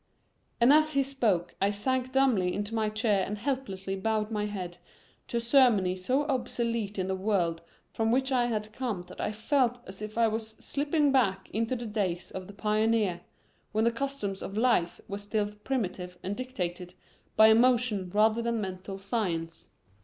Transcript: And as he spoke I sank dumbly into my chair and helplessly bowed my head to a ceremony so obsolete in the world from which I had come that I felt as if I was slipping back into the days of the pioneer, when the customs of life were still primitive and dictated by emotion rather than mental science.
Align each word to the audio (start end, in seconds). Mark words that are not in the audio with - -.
And 0.59 0.73
as 0.73 0.93
he 0.93 1.03
spoke 1.03 1.55
I 1.61 1.69
sank 1.69 2.11
dumbly 2.11 2.55
into 2.55 2.73
my 2.73 2.89
chair 2.89 3.23
and 3.23 3.37
helplessly 3.37 3.95
bowed 3.95 4.31
my 4.31 4.47
head 4.47 4.79
to 5.27 5.37
a 5.37 5.39
ceremony 5.39 5.95
so 5.95 6.23
obsolete 6.23 6.97
in 6.97 7.07
the 7.07 7.15
world 7.15 7.61
from 7.91 8.11
which 8.11 8.31
I 8.31 8.47
had 8.47 8.73
come 8.73 9.03
that 9.03 9.21
I 9.21 9.31
felt 9.31 9.77
as 9.85 10.01
if 10.01 10.17
I 10.17 10.27
was 10.27 10.53
slipping 10.53 11.11
back 11.11 11.51
into 11.51 11.75
the 11.75 11.85
days 11.85 12.31
of 12.31 12.47
the 12.47 12.53
pioneer, 12.53 13.21
when 13.73 13.83
the 13.83 13.91
customs 13.91 14.41
of 14.41 14.57
life 14.57 14.99
were 15.07 15.19
still 15.19 15.51
primitive 15.63 16.17
and 16.23 16.35
dictated 16.35 16.95
by 17.35 17.49
emotion 17.49 18.09
rather 18.09 18.41
than 18.41 18.59
mental 18.59 18.97
science. 18.97 19.69